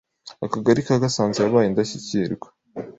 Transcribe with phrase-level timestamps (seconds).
[0.45, 2.47] Akagali ka Gasanze yabaye Indashyikirwa